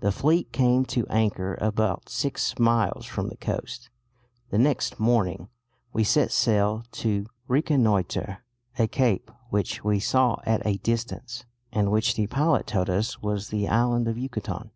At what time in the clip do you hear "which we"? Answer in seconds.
9.50-10.00